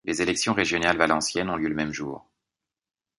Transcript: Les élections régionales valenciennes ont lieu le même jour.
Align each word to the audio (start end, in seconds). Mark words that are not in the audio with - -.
Les 0.03 0.23
élections 0.23 0.55
régionales 0.55 0.97
valenciennes 0.97 1.51
ont 1.51 1.55
lieu 1.57 1.69
le 1.69 1.75
même 1.75 1.93
jour. 1.93 2.25